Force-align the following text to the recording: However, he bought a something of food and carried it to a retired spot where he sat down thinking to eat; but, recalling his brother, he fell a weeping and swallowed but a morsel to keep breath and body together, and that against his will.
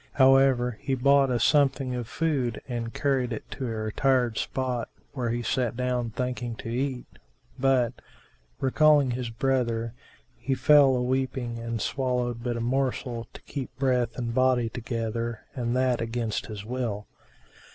However, 0.13 0.79
he 0.81 0.95
bought 0.95 1.29
a 1.29 1.39
something 1.39 1.93
of 1.93 2.07
food 2.07 2.59
and 2.67 2.91
carried 2.91 3.31
it 3.31 3.43
to 3.51 3.65
a 3.67 3.69
retired 3.69 4.39
spot 4.39 4.89
where 5.13 5.29
he 5.29 5.43
sat 5.43 5.77
down 5.77 6.09
thinking 6.09 6.55
to 6.55 6.69
eat; 6.69 7.05
but, 7.59 7.93
recalling 8.59 9.11
his 9.11 9.29
brother, 9.29 9.93
he 10.39 10.55
fell 10.55 10.95
a 10.95 11.03
weeping 11.03 11.59
and 11.59 11.79
swallowed 11.79 12.41
but 12.43 12.57
a 12.57 12.61
morsel 12.61 13.27
to 13.33 13.43
keep 13.43 13.69
breath 13.77 14.17
and 14.17 14.33
body 14.33 14.69
together, 14.69 15.41
and 15.53 15.75
that 15.75 16.01
against 16.01 16.47
his 16.47 16.65
will. 16.65 17.05